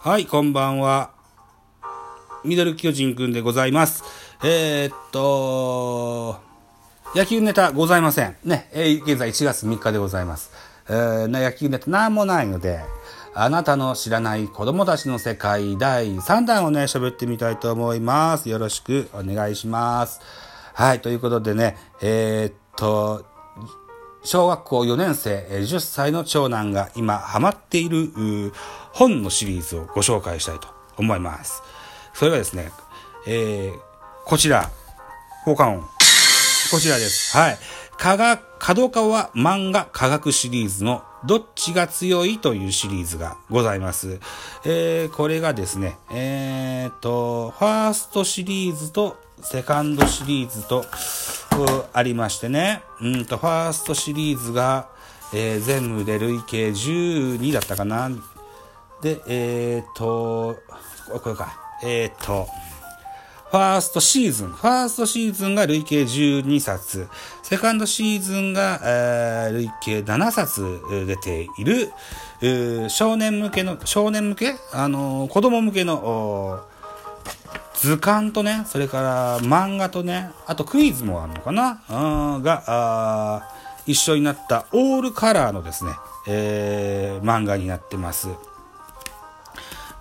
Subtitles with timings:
[0.00, 1.10] はい、こんばんは。
[2.44, 4.04] ミドル巨人くんでございます。
[4.44, 6.36] えー、っと、
[7.16, 8.36] 野球ネタございません。
[8.44, 10.52] ね、えー現在1月3日でございます。
[10.88, 12.78] えーな野球ネタなんもないので、
[13.34, 18.48] あなたの知らない子供たちの世界第3弾をね、喋ってみたいと思います。
[18.48, 20.20] よろしくお願いします。
[20.74, 23.26] はい、ということでね、えーっと、
[24.22, 28.10] 小学校4年生10歳の長男が今ハマっている
[28.92, 31.62] 本のシリーズをご紹介したいと思います。
[32.14, 32.70] それがですね、
[33.26, 33.88] えー
[34.28, 34.70] こちら、
[35.46, 35.80] 効果音。
[36.70, 37.34] こちらです。
[37.34, 37.58] はい。
[37.96, 44.20] 科学、角川漫画科学シリーズのどっちが強いというシリーズがございます。
[44.66, 50.84] えーこれがですね、えーと、ファーストシリーズとセカンドシリーズと、う
[51.92, 54.88] ありましてね、うんと、ファーストシリーズが、
[55.34, 58.10] えー全部で累計12だったかな。
[59.02, 60.56] で、えーと、
[61.22, 62.46] これか、えーと、
[63.50, 64.48] ファーストシーズン。
[64.48, 67.08] ファーストシーズンが累計12冊。
[67.42, 71.90] セカンドシーズンが、えー累計7冊出ている、
[72.90, 74.54] 少年向けの、少年向け？
[74.72, 76.67] あのー子供向けの、
[77.80, 81.80] 図鑑とね、それから漫画とね、あとクイズもあるのかな？
[82.36, 83.48] うんが、
[83.86, 85.92] 一緒になったオールカラーのですね、
[86.26, 88.28] えー漫画になってます。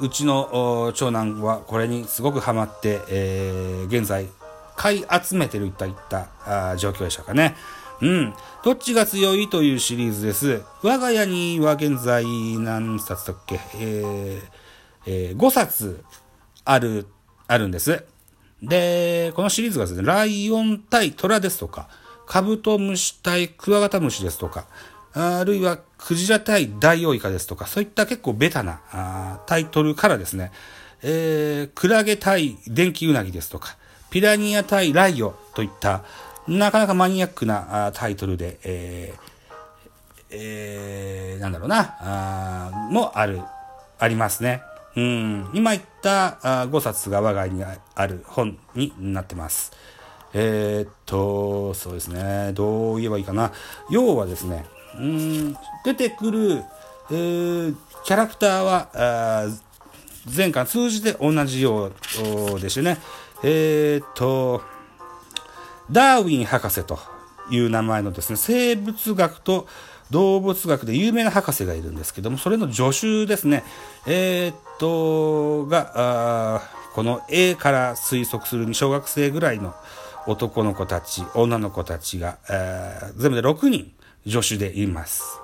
[0.00, 4.28] うちの長男はこれにすごくハマって、えー現在
[4.76, 7.54] 買い集めてるといった状況でしょうかね。
[8.00, 8.34] うん。
[8.64, 10.62] どっちが強いというシリーズです。
[10.82, 12.24] 我が家には現在
[12.58, 13.60] 何冊だっけ？
[13.74, 14.42] えー
[15.06, 16.02] えー5冊
[16.64, 17.06] ある、
[17.48, 18.04] あるんです。
[18.62, 21.88] で、このシリーズがですね、ライオン対トラですとか、
[22.26, 24.66] カブトムシ対クワガタムシですとか、
[25.14, 30.52] あるいはクジラ対ダイオウイカですとか、そういった結構ベタなあタイトルからですね、
[31.02, 33.76] えークラゲ対電気ウナギですとか、
[34.10, 36.04] ピラニア対ライオといった、
[36.46, 39.28] なかなかマニアックなあタイトルで、えー
[40.30, 43.40] えーなんだろうな、あもある、
[43.98, 44.62] ありますね。
[44.98, 49.70] うん、今言ったあ5冊が我が家にある本になってます。
[50.34, 53.52] えーっと、そうですね、どう言えばいいかな。
[53.90, 54.66] 要はですね、
[54.98, 56.64] うん、出てくる、
[57.12, 59.60] えーキャラクターは、あー
[60.36, 61.92] 前回通じて同じよ
[62.56, 62.98] うでしてね、
[63.44, 64.62] えーっと、
[65.92, 66.98] ダーウィン博士と
[67.50, 69.68] いう名前のですね、生物学と
[70.10, 73.62] 動物学で有名な博士がいるんですけども、それの助手ですね、
[74.06, 76.62] えーっと、が、
[76.94, 79.74] この A から推測する小学生ぐらいの
[80.26, 83.92] 男の子たち、女の子たちが、えー全部で6人
[84.26, 85.40] 助手でいます。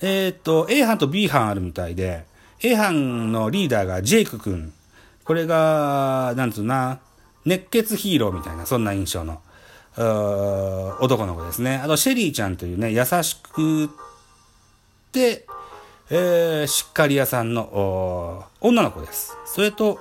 [0.00, 2.26] えーっと、A 班と B 班あるみたいで、
[2.62, 4.72] A 班のリーダーがジェイク君。
[5.24, 7.00] これが、なんつうな、
[7.44, 9.40] 熱血ヒーローみたいな、そんな印象の、
[9.96, 11.80] 男の子ですね。
[11.82, 13.88] あと、シェリーちゃんというね、優しく
[15.12, 15.46] て、
[16.10, 19.36] えーしっかり屋さんの女の子です。
[19.46, 19.98] それと、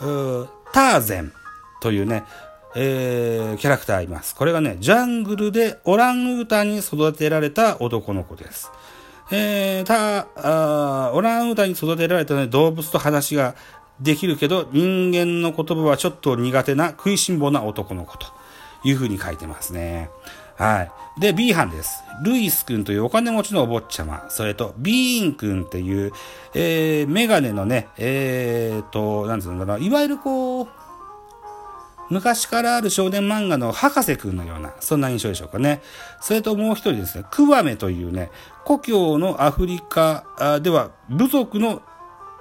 [0.00, 1.32] ーターゼン
[1.80, 2.24] というね、
[2.74, 4.34] えーキャラクターいます。
[4.34, 8.70] これがね、ジャングルでオランウータンに育てられた男の子です。
[9.30, 13.54] えー、た、あオランウータンに育てられた、ね、動物と話が
[14.00, 18.26] できるけど、人間の言葉はちょっと苦手な食いしん坊な男の子と
[18.84, 20.10] いうふうに書いてますね。
[20.56, 21.20] はい。
[21.20, 22.02] で、B 班です。
[22.22, 24.26] ルイス君というお金持ちのお坊ちゃま。
[24.28, 26.12] それと、ビーン君っていう、
[26.54, 30.68] えー、メガネのね、えーと、なんつうんだろうな、いわゆるこう、
[32.10, 35.82] 昔からある少年漫画の博士くんのような、そんな印象でしょうかね。
[36.20, 38.30] それともう一人ですね、クワメというね、
[38.64, 41.82] 故郷のアフリカでは部族の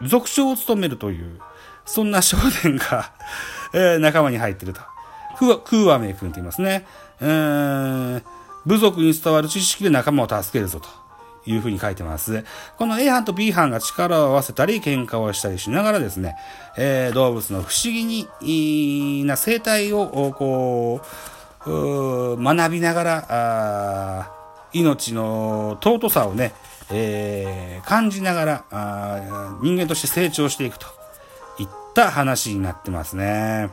[0.02, 1.40] 族長を務めるという、
[1.86, 3.12] そんな少年が、
[3.74, 4.82] えー仲間に入ってると。
[5.38, 6.86] クワ、クワメ君って言いますね。
[7.22, 8.24] えー
[8.66, 10.90] 部族に伝わる知識で仲間を助けるぞと。
[11.46, 12.44] いうふうに書いてます。
[12.78, 16.36] この A 班と B 班が力を合わせたり、喧嘩をしたりしながらですね、
[16.78, 21.02] えー動物の不思議にな生態を、こ
[21.66, 24.32] う、学びながら、
[24.74, 26.54] 命の尊さをね、
[26.92, 30.88] えー感じながらあ人間として成長していくと
[31.60, 33.70] いった話になってますね。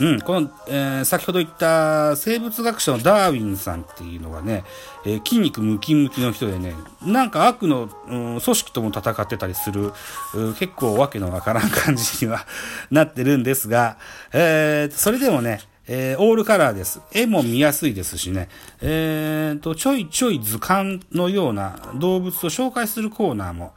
[0.00, 4.64] うん、この、えー先ほど言った生物学者のダーウィンさんっていうのがね、
[5.04, 9.92] えー筋肉ムキムキの人でね、なんか悪の、うん組織とも戦ってたりする、
[10.34, 12.46] う結構わけのわからん感じには
[12.90, 13.98] なってるんですが、
[14.32, 15.60] えーそれでもね、
[15.92, 17.00] えー、オールカラーです。
[17.12, 18.48] 絵も見やすいですしね。
[18.80, 23.74] えーと、ちょいちょい図鑑のような動物を紹介するコーナーも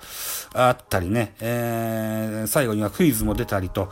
[0.54, 1.36] あったりね。
[1.40, 3.92] えー、最後にはクイズも出たりと、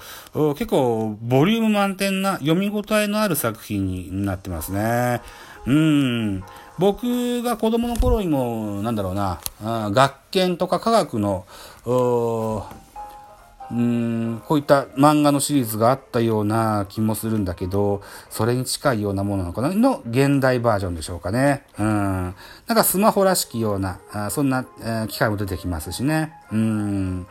[0.54, 5.22] 結構ボリューム満点な読み応えのある作品になってますね。
[5.66, 6.44] うん。
[6.80, 11.46] 僕が子供の頃にも、なんだろうな、学研とか科学の、
[13.71, 19.73] うーんこういった漫画のシリーズがあったような気もするんだけど、それに近いようなものなのかな？
[19.73, 21.65] の現代バージョンでしょうかね。
[21.79, 21.85] うん。
[21.85, 22.33] なん
[22.75, 26.33] かスマホらしきような、あそんな、えー、機械も出てきますしね。
[26.51, 27.27] うん。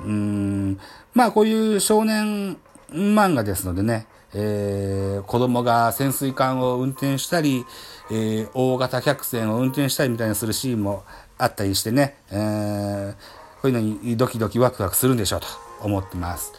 [0.00, 0.78] うん。
[1.12, 2.56] まあこういう少年
[2.90, 7.66] 漫画ですのでね、えー、子供が潜水艦を運転したり、
[8.10, 11.04] えー、大型客船を運転したりみたいなするシーンも
[11.36, 15.46] あったりしてね、えーこういうのにドキドキワクワクするんでしょうと
[15.80, 16.52] 思ってます。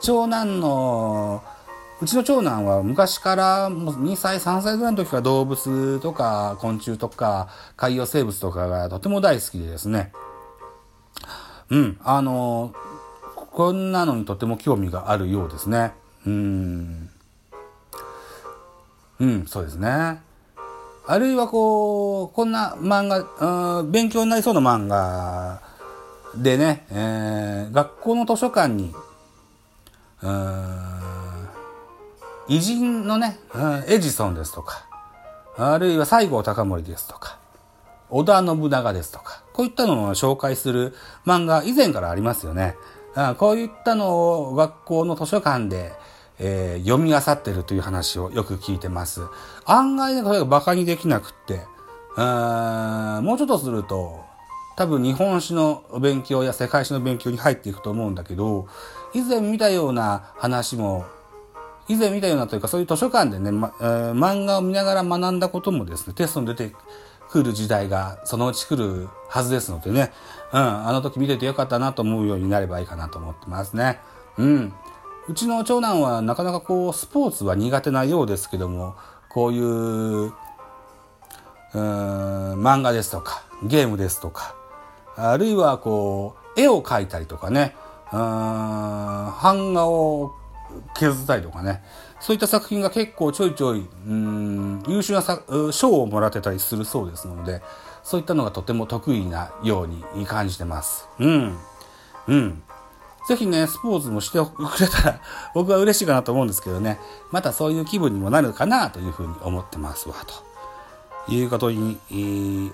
[0.00, 1.42] 長男の
[2.00, 10.12] うちの長男は昔からもう2歳、3歳ぐらいの時から動物とか昆虫とか海洋生物とかがとても大好きでですね。
[11.70, 12.72] うん、あの、
[13.34, 15.94] こんなのにとても興味があるようですね。
[16.24, 17.10] うん。
[19.18, 20.22] うん、そうですね。
[21.08, 25.71] あるいはこう、こんな漫画、うん、勉強になりそうな漫画
[26.36, 28.94] でね、えー、学校の図書館に、
[32.48, 33.38] 偉人のね、
[33.88, 34.86] エジソンですとか、
[35.56, 37.38] あるいは西郷隆盛ですとか、
[38.08, 40.94] 織田信長ですとか、こういったのを紹介する
[41.26, 42.76] 漫画以前からありますよね。
[43.14, 45.92] あこういったのを学校の図書館で、
[46.38, 49.20] えー、読み漁ってるという話をよく聞いてます。
[49.66, 51.66] 案外ね、これが馬鹿にできなくって、
[52.16, 54.31] もうちょっとすると、
[54.76, 58.66] 多分日本史の勉強や世界史の勉強に入っていくと思うんだけど、
[59.14, 61.04] 以前見たような話も、
[61.88, 66.72] 以前見たようなというかそういう図書館でね、まえー、漫画を見ながら学んだこともですね、テストに出て
[67.28, 70.12] くる時代がそのうち来るはずですのでね、
[70.52, 74.00] うん、あの時見ててよかったなと思うようになればいいかなと思ってますね。
[74.38, 74.72] うん。
[75.28, 78.96] うちの長男はなかなかこう、スポーツは苦手なようですけども、
[79.30, 80.30] こういう、う
[81.78, 84.54] ん、漫画ですとか、ゲームですとか、
[85.16, 87.74] あるいはこう、絵を描いたりとかね、
[88.12, 90.32] うん、版画を
[90.94, 91.82] 削ったりとかね、
[92.20, 95.22] そういった作品が結構ちょいちょい、うん、優秀な
[95.72, 97.62] 賞をもらってたりするそうですので、
[98.02, 101.08] そういったのがとても得意なように感じてます。
[101.18, 101.58] うん。
[102.28, 102.62] うん。
[103.28, 105.20] ぜひね、スポーツもしてくれたら、
[105.54, 106.98] 僕は嬉しいかなと思うんですけどね、
[107.30, 110.14] またそういう気分にもなるかなというふうに思ってますわ、
[111.26, 112.72] ということに、えー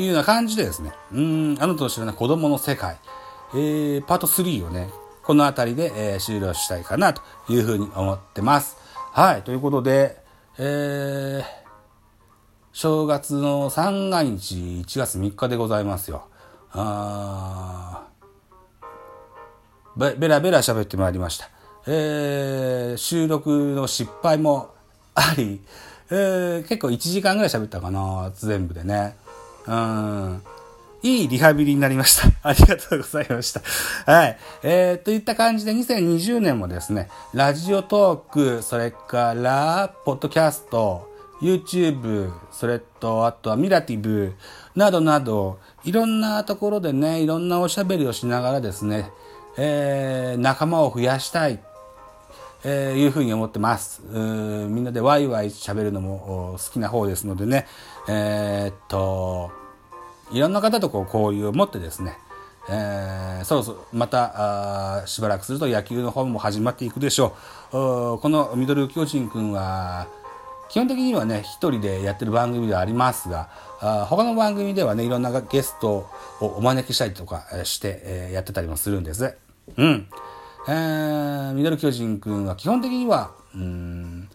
[0.00, 2.96] いうような感じでですね、うん、あなたの知らない子供の世界、
[3.54, 4.90] えー、パート3をね、
[5.22, 8.76] この辺りで、えー、終了したいかなというふうに思ってます。
[9.12, 10.22] はい、ということで、
[10.58, 11.44] えー、
[12.72, 16.24] 正月の三が日1月3日でございますよ。
[16.72, 18.06] あ
[19.96, 21.50] ベラベラ喋ってまいりました。
[21.86, 24.74] えー、収録の失敗も
[25.14, 25.60] あり、
[26.10, 29.16] えー、結構1時間ぐらい喋ったかな、全部でね。
[29.70, 30.42] うん。
[31.02, 32.28] いいリハビリになりました。
[32.48, 33.62] ありがとうございました。
[34.12, 34.38] はい。
[34.62, 41.08] えー、といった感じで2020年もですね、ラジオトーク、それから、ポッドキャスト、
[41.40, 44.34] YouTube、それと、あとはミラティブ、
[44.74, 49.10] などなど、いろんなところでね、いろんなおしゃべりをしながらですね、
[49.56, 51.60] えー、仲間を増やしたい、
[52.62, 54.02] えー、いうふうに思ってます。
[54.04, 57.66] みんなでワイワイ喋るのも好きな方ですのでね、
[58.06, 59.59] えー、っと、
[60.32, 62.18] いろんな方とこう交流を持ってですね、
[62.68, 67.34] えー、そろそろまたしばらくすると野球の方も始まっていくでしょ
[67.70, 67.72] う。
[67.72, 70.06] このミドル巨人くんは、
[70.68, 73.48] 基本的にはね、一人でやってる番組ではありますが、
[73.80, 76.08] あ他の番組ではね、いろんなゲスト
[76.40, 79.36] をお招きしたりとかして、えー、やってたりもするんです。
[79.76, 80.06] うん。
[80.68, 84.28] えー、ミドル巨人くんは基本的には、うん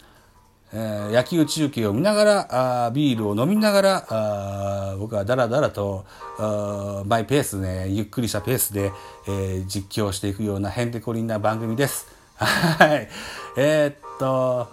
[0.74, 6.06] えー、野球中継を見ながら、あビールを飲みながら、あ僕はだらだらと
[6.38, 8.92] あ、マイペースね、ゆっくりしたペースで、
[9.28, 12.08] えー、実況していくようなへんてこりんな番組です。
[12.36, 13.08] はい。
[13.58, 14.68] えー、っと、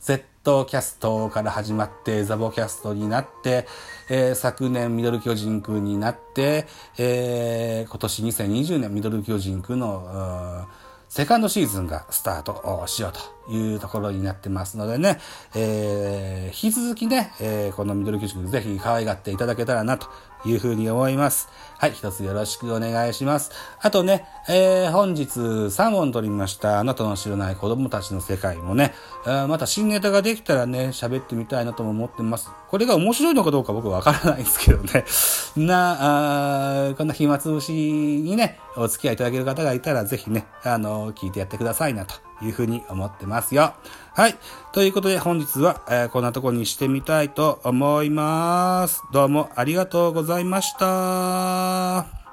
[0.00, 3.66] Z キャストから始まってザボキャストになって、
[4.08, 10.66] えー、昨年ミドル巨人くんになって、えー、今年2020年ミドル巨人くんの、
[11.08, 15.18] セカンドシーズンがスタートしようというところになってますのでね、
[15.54, 20.06] えー、引き続きね、えー、このミドル巨人ぜひ可愛がっていただけたらなと
[20.44, 21.48] いうふうに思います。
[21.78, 23.52] はい、一つよろしくお願いします。
[23.80, 32.50] あとね、えー、本日3本撮りました、あなたの知らない子供たちの世界もね、また新ネタができたらね、喋ってみたいなとも思ってます。
[32.68, 35.04] これが面白いのかどうか僕はわからないですけどね。
[35.56, 43.74] な、あこんな暇つぶしにね、お付き合いいただける方がいたら、ぜひね、あの、聞いてやってくださいなというふうに思ってますよ。
[44.14, 44.36] はい。
[44.72, 49.02] ということで本日は、えー、こんなとこにしてみたいと思います。
[49.12, 52.27] どうもありがとうございました。